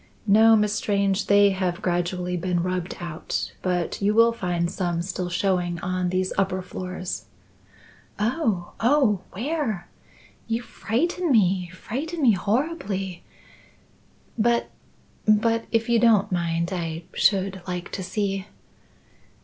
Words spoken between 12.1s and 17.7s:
me horribly! But but if you don't mind, I should